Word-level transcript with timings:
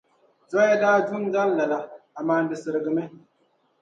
Zoya 0.53 0.77
daa 0.83 0.99
du 1.11 1.15
n-gari 1.19 1.53
lala, 1.59 1.79
amaa 2.23 2.41
di 2.49 2.55
sirigimi. 2.63 3.03